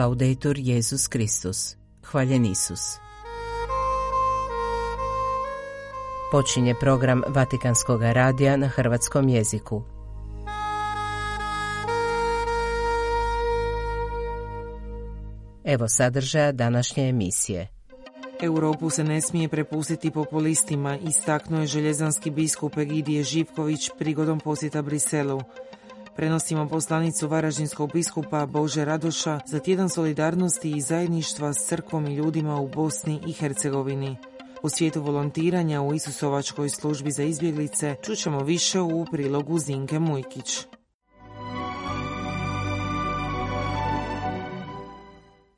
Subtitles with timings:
[0.00, 1.76] Laudetur Jezus Kristus.
[2.02, 2.80] Hvaljen Isus.
[6.32, 9.82] Počinje program Vatikanskog radija na hrvatskom jeziku.
[15.64, 17.68] Evo sadržaja današnje emisije.
[18.42, 25.40] Europu se ne smije prepustiti populistima, istaknuo je željezanski biskup Egidije Živković prigodom posjeta Briselu.
[26.16, 32.60] Prenosimo poslanicu Varaždinskog biskupa Bože Radoša za tjedan solidarnosti i zajedništva s crkvom i ljudima
[32.60, 34.16] u Bosni i Hercegovini.
[34.62, 40.69] U svijetu volontiranja u Isusovačkoj službi za izbjeglice čućemo više u prilogu Zinke Mujkić.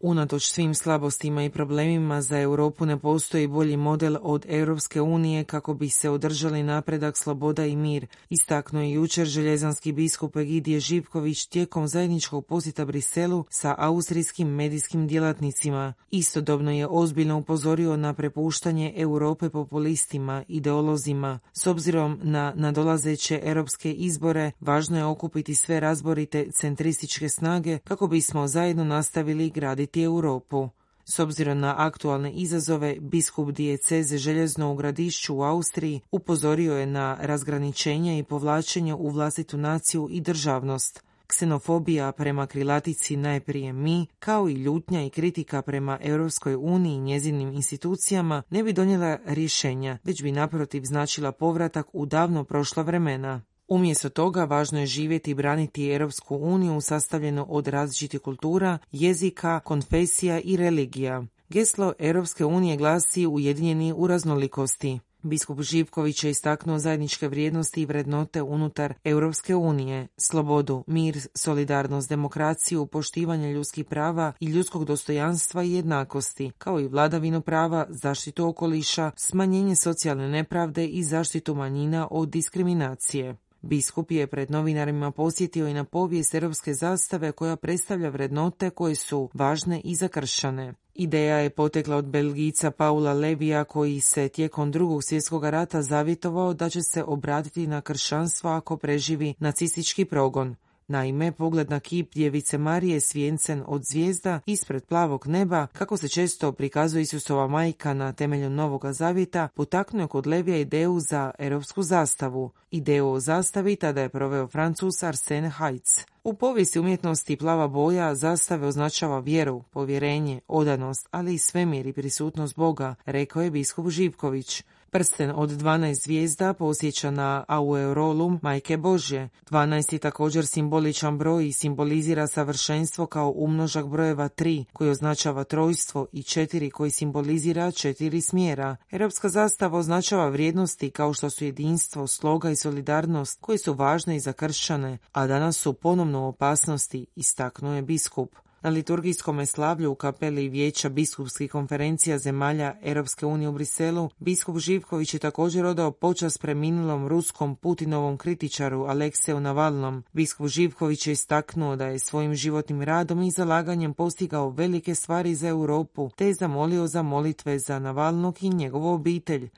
[0.05, 5.75] Unatoč svim slabostima i problemima za Europu ne postoji bolji model od Europske unije kako
[5.75, 11.89] bi se održali napredak, sloboda i mir, istaknuo je jučer željezanski biskup Egidije Živković tijekom
[11.89, 15.93] zajedničkog posjeta Briselu sa austrijskim medijskim djelatnicima.
[16.11, 21.39] Istodobno je ozbiljno upozorio na prepuštanje Europe populistima, ideolozima.
[21.53, 28.49] S obzirom na nadolazeće europske izbore, važno je okupiti sve razborite centrističke snage kako bismo
[28.49, 30.69] zajedno nastavili graditi Europu.
[31.05, 37.19] S obzirom na aktualne izazove, biskup dijeceze Željezno u gradišću u Austriji upozorio je na
[37.21, 41.03] razgraničenje i povlačenje u vlastitu naciju i državnost.
[41.27, 47.53] Ksenofobija prema krilatici najprije mi, kao i ljutnja i kritika prema Europskoj uniji i njezinim
[47.53, 53.43] institucijama ne bi donijela rješenja, već bi naprotiv značila povratak u davno prošla vremena.
[53.73, 60.41] Umjesto toga važno je živjeti i braniti Europsku uniju sastavljenu od različitih kultura, jezika, konfesija
[60.41, 61.25] i religija.
[61.49, 64.99] Geslo Europske unije glasi ujedinjeni u raznolikosti.
[65.23, 72.87] Biskup Živković je istaknuo zajedničke vrijednosti i vrednote unutar Europske unije, slobodu, mir, solidarnost, demokraciju,
[72.87, 79.77] poštivanje ljudskih prava i ljudskog dostojanstva i jednakosti, kao i vladavinu prava, zaštitu okoliša, smanjenje
[79.77, 83.37] socijalne nepravde i zaštitu manjina od diskriminacije.
[83.63, 89.31] Biskup je pred novinarima posjetio i na povijest europske zastave koja predstavlja vrednote koje su
[89.35, 90.75] važne i zakršane.
[90.95, 96.69] Ideja je potekla od Belgica Paula Levija koji se tijekom drugog svjetskog rata zavjetovao da
[96.69, 100.57] će se obratiti na kršćanstvo ako preživi nacistički progon.
[100.93, 106.53] Naime, pogled na kip djevice Marije svijencen od zvijezda ispred plavog neba, kako se često
[106.53, 112.51] prikazuje Isusova majka na temelju Novoga zavjeta, potaknuo kod Levija ideju za europsku zastavu.
[112.71, 116.12] Ideju o zastavi tada je proveo Francus Arsene Heitz.
[116.25, 122.57] U povijesti umjetnosti plava boja zastave označava vjeru, povjerenje, odanost, ali i svemir i prisutnost
[122.57, 124.63] Boga, rekao je biskup Živković.
[124.93, 129.29] Prsten od 12 zvijezda posjeća na Aureolum Majke Božje.
[129.51, 136.07] 12 je također simboličan broj i simbolizira savršenstvo kao umnožak brojeva 3 koji označava trojstvo
[136.13, 138.77] i 4 koji simbolizira četiri smjera.
[138.91, 144.21] Europska zastava označava vrijednosti kao što su jedinstvo, sloga i solidarnost koji su važne i
[144.21, 148.35] za kršćane, a danas su ponovno u opasnosti, istaknuo je biskup.
[148.63, 155.15] Na liturgijskom slavlju u kapeli Vijeća biskupskih konferencija zemalja Europske unije u Briselu, biskup Živković
[155.15, 160.05] je također odao počas preminulom ruskom Putinovom kritičaru Alekseju Navalnom.
[160.13, 165.49] Biskup Živković je istaknuo da je svojim životnim radom i zalaganjem postigao velike stvari za
[165.49, 169.49] Europu, te je zamolio za molitve za Navalnog i njegovu obitelj.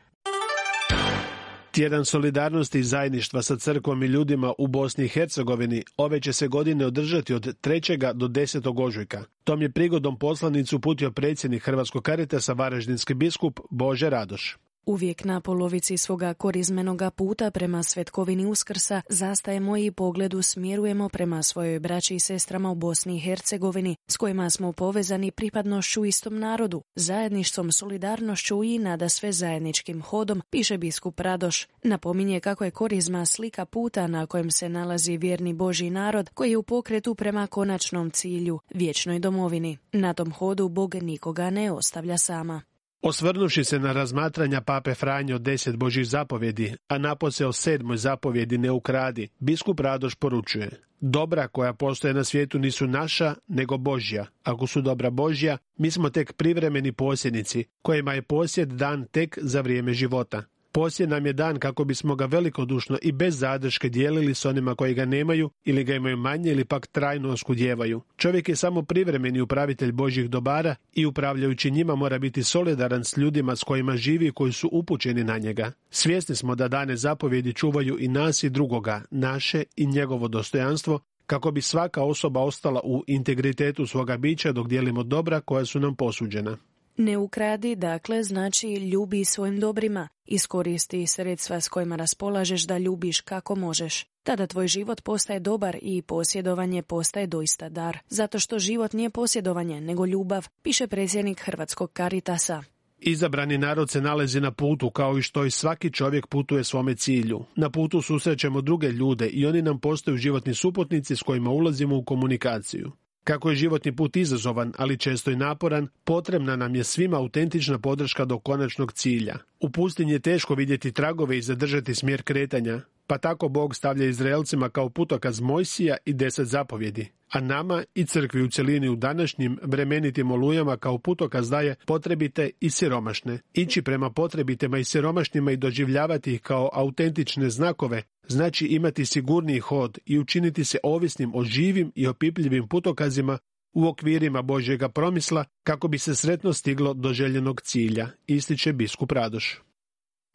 [1.74, 6.48] Tjedan solidarnosti i zajedništva sa crkvom i ljudima u Bosni i Hercegovini ove će se
[6.48, 8.12] godine održati od 3.
[8.12, 8.84] do 10.
[8.84, 9.24] ožujka.
[9.44, 14.56] Tom je prigodom poslanicu putio predsjednik Hrvatskog karitasa Varaždinski biskup Bože Radoš.
[14.86, 21.80] Uvijek na polovici svoga korizmenoga puta prema svetkovini Uskrsa zastajemo i pogledu smjerujemo prema svojoj
[21.80, 27.72] braći i sestrama u Bosni i Hercegovini s kojima smo povezani pripadnošću istom narodu, zajedništvom,
[27.72, 31.66] solidarnošću i nada sve zajedničkim hodom, piše biskup Radoš.
[31.82, 36.56] Napominje kako je korizma slika puta na kojem se nalazi vjerni Boži narod koji je
[36.56, 39.78] u pokretu prema konačnom cilju, vječnoj domovini.
[39.92, 42.62] Na tom hodu Bog nikoga ne ostavlja sama.
[43.06, 48.58] Osvrnuši se na razmatranja pape Franje od deset božih zapovjedi, a napose o sedmoj zapovjedi
[48.58, 50.70] ne ukradi, biskup Radoš poručuje
[51.00, 54.26] Dobra koja postoje na svijetu nisu naša, nego Božja.
[54.42, 59.60] Ako su dobra Božja, mi smo tek privremeni posjednici, kojima je posjed dan tek za
[59.60, 60.42] vrijeme života.
[60.74, 64.94] Poslije nam je dan kako bismo ga velikodušno i bez zadrške dijelili s onima koji
[64.94, 68.00] ga nemaju ili ga imaju manje ili pak trajno oskudjevaju.
[68.16, 73.56] Čovjek je samo privremeni upravitelj Božjih dobara i upravljajući njima mora biti solidaran s ljudima
[73.56, 75.72] s kojima živi i koji su upućeni na njega.
[75.90, 81.50] Svjesni smo da dane zapovjedi čuvaju i nas i drugoga, naše i njegovo dostojanstvo, kako
[81.50, 86.56] bi svaka osoba ostala u integritetu svoga bića dok dijelimo dobra koja su nam posuđena.
[86.96, 90.08] Ne ukradi, dakle, znači ljubi svojim dobrima.
[90.24, 94.06] Iskoristi sredstva s kojima raspolažeš da ljubiš kako možeš.
[94.22, 97.98] Tada tvoj život postaje dobar i posjedovanje postaje doista dar.
[98.08, 102.62] Zato što život nije posjedovanje, nego ljubav, piše predsjednik Hrvatskog Karitasa.
[102.98, 107.44] Izabrani narod se nalazi na putu kao i što i svaki čovjek putuje svome cilju.
[107.56, 112.04] Na putu susrećemo druge ljude i oni nam postaju životni suputnici s kojima ulazimo u
[112.04, 112.92] komunikaciju.
[113.24, 118.24] Kako je životni put izazovan, ali često i naporan, potrebna nam je svima autentična podrška
[118.24, 119.38] do konačnog cilja.
[119.60, 124.68] U pustinji je teško vidjeti tragove i zadržati smjer kretanja, pa tako Bog stavlja Izraelcima
[124.68, 130.30] kao putokaz Mojsija i deset zapovjedi, a nama i crkvi u cjelini u današnjim bremenitim
[130.30, 133.38] olujama kao putokaz daje potrebite i siromašne.
[133.52, 139.98] Ići prema potrebitima i siromašnima i doživljavati ih kao autentične znakove znači imati sigurniji hod
[140.06, 143.38] i učiniti se ovisnim o živim i opipljivim putokazima
[143.72, 149.60] u okvirima Božjega promisla kako bi se sretno stiglo do željenog cilja, ističe biskup Radoš.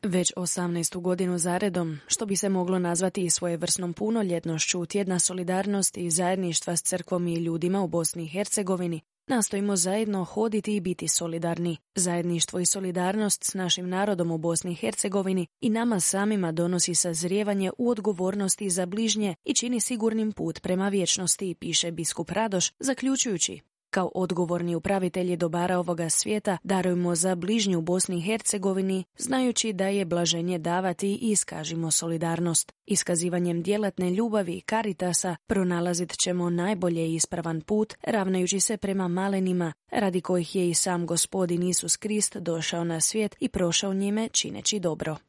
[0.03, 1.01] Već 18.
[1.01, 6.83] godinu zaredom, što bi se moglo nazvati i svojevrsnom punoljetnošću tjedna solidarnosti i zajedništva s
[6.83, 11.77] crkvom i ljudima u Bosni i Hercegovini, nastojimo zajedno hoditi i biti solidarni.
[11.95, 17.71] Zajedništvo i solidarnost s našim narodom u Bosni i Hercegovini i nama samima donosi sazrijevanje
[17.77, 23.59] u odgovornosti za bližnje i čini sigurnim put prema vječnosti, piše biskup Radoš, zaključujući
[23.89, 30.05] kao odgovorni upravitelji dobara ovoga svijeta darujmo za bližnju Bosni i Hercegovini, znajući da je
[30.05, 32.71] blaženje davati i iskažimo solidarnost.
[32.85, 40.21] Iskazivanjem djelatne ljubavi i karitasa pronalazit ćemo najbolje ispravan put, ravnajući se prema malenima, radi
[40.21, 45.28] kojih je i sam gospodin Isus Krist došao na svijet i prošao njime čineći dobro.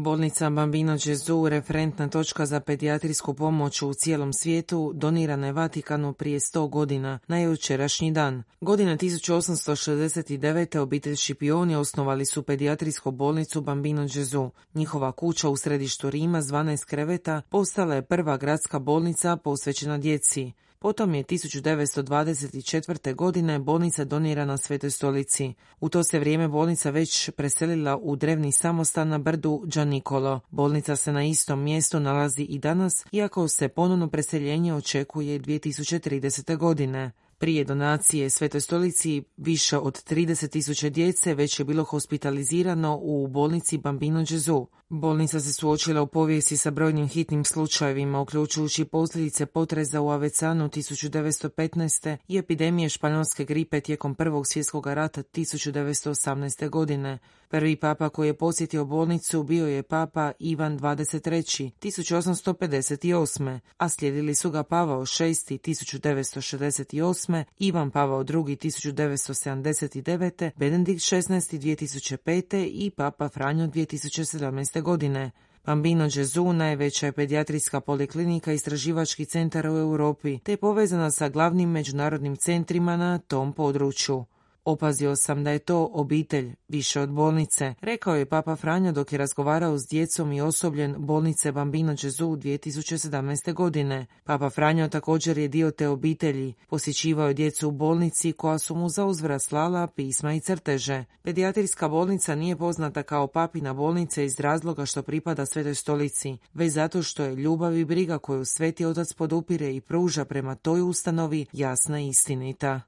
[0.00, 6.40] Bolnica Bambino Gesù, referentna točka za pedijatrijsku pomoć u cijelom svijetu, donirana je Vatikanu prije
[6.40, 8.42] 100 godina, na jučerašnji dan.
[8.60, 10.78] Godine 1869.
[10.78, 14.50] obitelj Šipioni osnovali su pedijatrijsku bolnicu Bambino Gesù.
[14.74, 20.52] Njihova kuća u središtu Rima s 12 kreveta postala je prva gradska bolnica posvećena djeci.
[20.80, 23.14] Potom je 1924.
[23.14, 25.54] godine bolnica donirana Svetoj stolici.
[25.80, 30.40] U to se vrijeme bolnica već preselila u drevni samostan na brdu Gianicolo.
[30.50, 36.56] Bolnica se na istom mjestu nalazi i danas, iako se ponovno preseljenje očekuje 2030.
[36.56, 37.12] godine.
[37.38, 44.20] Prije donacije Svetoj stolici više od 30.000 djece već je bilo hospitalizirano u bolnici Bambino
[44.20, 44.66] Gesù.
[44.88, 52.16] Bolnica se suočila u povijesti sa brojnim hitnim slučajevima, uključujući posljedice potreza u Avecanu 1915.
[52.28, 56.68] i epidemije španjolske gripe tijekom Prvog svjetskog rata 1918.
[56.68, 57.18] godine.
[57.50, 63.58] Prvi papa koji je posjetio bolnicu bio je papa Ivan XXIII 1858.
[63.76, 67.44] a slijedili su ga Pavao VI 1968.
[67.58, 70.50] Ivan Pavao II 1979.
[70.56, 72.68] Benedikt XVI 2005.
[72.72, 74.82] i papa Franjo 2017.
[74.82, 75.30] godine.
[75.64, 81.70] Bambino Gesù najveća je pedijatrijska poliklinika istraživački centar u Europi, te je povezana sa glavnim
[81.70, 84.24] međunarodnim centrima na tom području.
[84.68, 89.18] Opazio sam da je to obitelj, više od bolnice, rekao je Papa Franjo dok je
[89.18, 93.52] razgovarao s djecom i osobljen bolnice Bambino Gesù 2017.
[93.52, 94.06] godine.
[94.24, 98.88] Papa Franjo također je dio te obitelji, posjećivao je djecu u bolnici koja su mu
[98.88, 101.04] za uzvrat slala pisma i crteže.
[101.22, 107.02] Pedijatrijska bolnica nije poznata kao papina bolnica iz razloga što pripada Svetoj stolici, već zato
[107.02, 112.00] što je ljubav i briga koju Sveti Otac podupire i pruža prema toj ustanovi jasna
[112.00, 112.87] i istinita.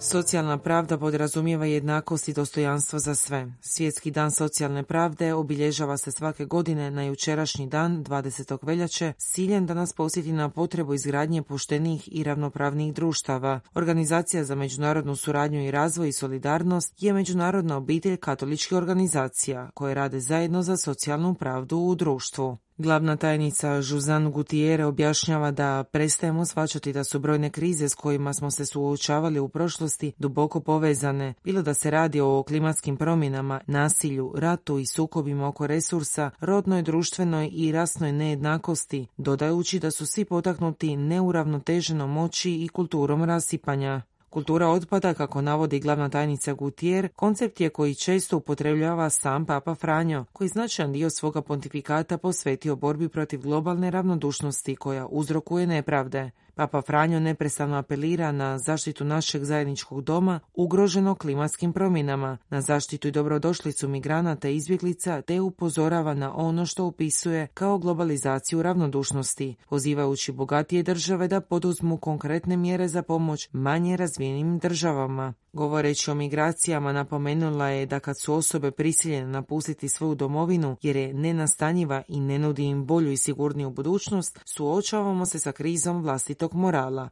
[0.00, 3.52] Socijalna pravda podrazumijeva jednakost i dostojanstvo za sve.
[3.60, 8.58] Svjetski dan socijalne pravde obilježava se svake godine na jučerašnji dan 20.
[8.62, 13.60] veljače s ciljem da nas posjeti na potrebu izgradnje poštenih i ravnopravnih društava.
[13.74, 20.20] Organizacija za međunarodnu suradnju i razvoj i solidarnost je međunarodna obitelj katoličkih organizacija koje rade
[20.20, 22.58] zajedno za socijalnu pravdu u društvu.
[22.78, 28.50] Glavna tajnica Žuzan Gutijere objašnjava da prestajemo svačati da su brojne krize s kojima smo
[28.50, 34.78] se suočavali u prošlosti duboko povezane, bilo da se radi o klimatskim promjenama, nasilju, ratu
[34.78, 42.12] i sukobima oko resursa, rodnoj, društvenoj i rasnoj nejednakosti, dodajući da su svi potaknuti neuravnoteženom
[42.12, 44.02] moći i kulturom rasipanja.
[44.30, 50.24] Kultura otpada, kako navodi glavna tajnica Gutier, koncept je koji često upotrebljava sam Papa Franjo,
[50.32, 56.30] koji značajan dio svoga pontifikata posvetio borbi protiv globalne ravnodušnosti koja uzrokuje nepravde.
[56.56, 63.10] Papa Franjo neprestano apelira na zaštitu našeg zajedničkog doma ugroženo klimatskim promjenama, na zaštitu i
[63.10, 70.82] dobrodošlicu migranata i izbjeglica te upozorava na ono što upisuje kao globalizaciju ravnodušnosti, pozivajući bogatije
[70.82, 75.34] države da poduzmu konkretne mjere za pomoć manje razvijenim državama.
[75.56, 81.14] Govoreći o migracijama napomenula je da kad su osobe prisiljene napustiti svoju domovinu jer je
[81.14, 87.08] nenastanjiva i ne nudi im bolju i sigurniju budućnost, suočavamo se sa krizom vlastitog morala.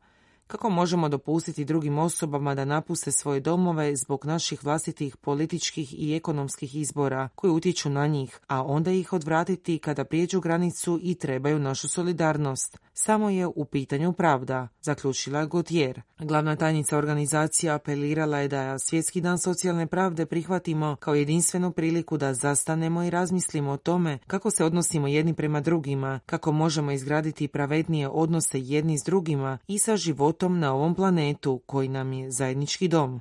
[0.46, 6.74] Kako možemo dopustiti drugim osobama da napuste svoje domove zbog naših vlastitih političkih i ekonomskih
[6.74, 11.88] izbora koji utječu na njih, a onda ih odvratiti kada prijeđu granicu i trebaju našu
[11.88, 12.78] solidarnost?
[12.96, 16.02] Samo je u pitanju pravda, zaključila je Gautier.
[16.18, 22.34] Glavna tajnica organizacije apelirala je da Svjetski dan socijalne pravde prihvatimo kao jedinstvenu priliku da
[22.34, 28.08] zastanemo i razmislimo o tome kako se odnosimo jedni prema drugima, kako možemo izgraditi pravednije
[28.08, 33.20] odnose jedni s drugima i sa životom na ovom planetu koji nam je zajednički dom.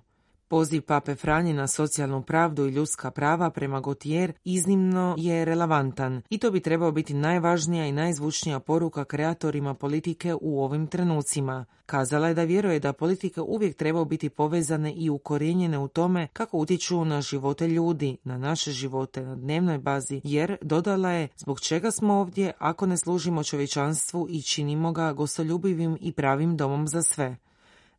[0.53, 6.37] Poziv Pape Franje na socijalnu pravdu i ljudska prava prema Gautier iznimno je relevantan i
[6.37, 11.65] to bi trebao biti najvažnija i najzvučnija poruka kreatorima politike u ovim trenucima.
[11.85, 16.57] Kazala je da vjeruje da politike uvijek trebaju biti povezane i ukorijenjene u tome kako
[16.57, 21.91] utječu na živote ljudi, na naše živote na dnevnoj bazi, jer dodala je zbog čega
[21.91, 27.37] smo ovdje ako ne služimo čovječanstvu i činimo ga gostoljubivim i pravim domom za sve.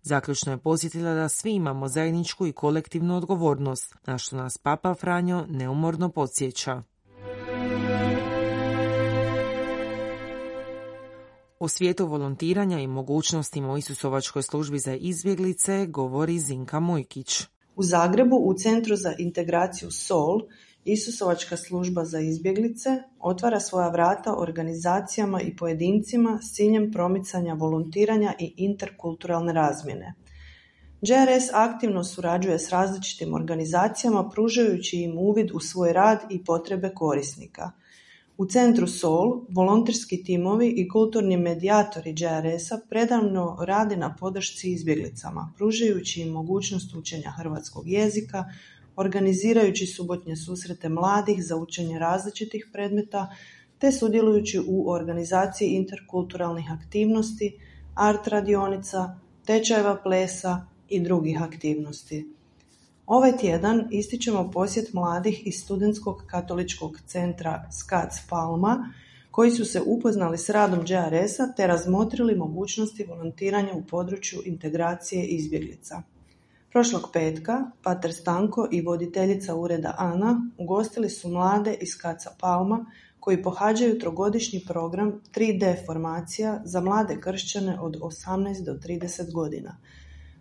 [0.06, 5.46] Zaključno je posjetila da svi imamo zajedničku i kolektivnu odgovornost, na što nas Papa Franjo
[5.48, 6.82] neumorno podsjeća.
[11.58, 17.42] O svijetu volontiranja i mogućnostima u Isusovačkoj službi za izbjeglice govori Zinka Mujkić.
[17.76, 20.40] U Zagrebu u Centru za integraciju SOL
[20.84, 28.54] Isusovačka služba za izbjeglice otvara svoja vrata organizacijama i pojedincima s ciljem promicanja volontiranja i
[28.56, 30.14] interkulturalne razmjene.
[31.02, 37.70] JRS aktivno surađuje s različitim organizacijama pružajući im uvid u svoj rad i potrebe korisnika.
[38.36, 46.20] U centru SOL volonterski timovi i kulturni medijatori JRS-a predavno rade na podršci izbjeglicama, pružajući
[46.20, 48.44] im mogućnost učenja hrvatskog jezika,
[48.96, 53.34] organizirajući subotnje susrete mladih za učenje različitih predmeta
[53.78, 57.58] te sudjelujući u organizaciji interkulturalnih aktivnosti,
[57.94, 62.34] art radionica, tečajeva plesa i drugih aktivnosti.
[63.06, 68.92] Ovaj tjedan ističemo posjet mladih iz Studentskog katoličkog centra SKAC Palma
[69.30, 76.02] koji su se upoznali s radom JRS-a te razmotrili mogućnosti volontiranja u području integracije izbjeglica.
[76.74, 82.86] Prošlog petka pater Stanko i voditeljica ureda Ana ugostili su mlade iz Kaca Palma
[83.20, 89.76] koji pohađaju trogodišnji program 3D formacija za mlade kršćane od 18 do 30 godina.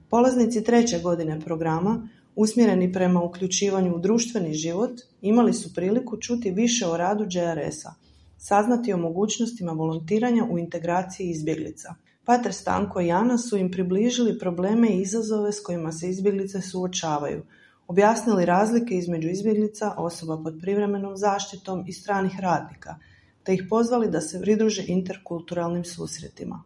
[0.10, 6.88] Polaznici treće godine programa, usmjereni prema uključivanju u društveni život, imali su priliku čuti više
[6.88, 7.94] o radu JRS-a,
[8.38, 11.96] saznati o mogućnostima volontiranja u integraciji izbjeglica.
[12.26, 17.44] Pater Stanko i Ana su im približili probleme i izazove s kojima se izbjeglice suočavaju,
[17.88, 22.96] objasnili razlike između izbjeglica, osoba pod privremenom zaštitom i stranih radnika,
[23.44, 26.64] te ih pozvali da se pridruže interkulturalnim susretima.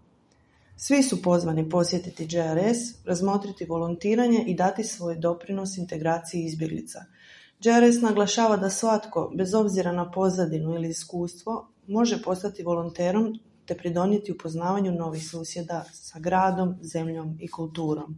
[0.76, 7.06] Svi su pozvani posjetiti JRS, razmotriti volontiranje i dati svoj doprinos integraciji izbjeglica.
[7.62, 14.32] JRS naglašava da svatko, bez obzira na pozadinu ili iskustvo, može postati volonterom te pridonijeti
[14.32, 18.18] upoznavanju novih susjeda sa gradom, zemljom i kulturom.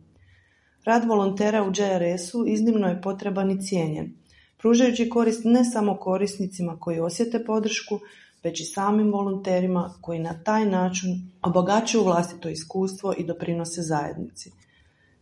[0.84, 4.14] Rad volontera u JRS-u iznimno je potreban i cijenjen,
[4.58, 8.00] pružajući korist ne samo korisnicima koji osjete podršku,
[8.44, 14.52] već i samim volonterima koji na taj način obogaćuju vlastito iskustvo i doprinose zajednici.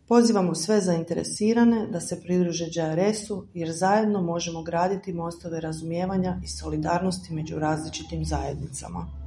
[0.07, 7.33] Pozivamo sve zainteresirane da se pridruže JRS-u jer zajedno možemo graditi mostove razumijevanja i solidarnosti
[7.33, 9.26] među različitim zajednicama.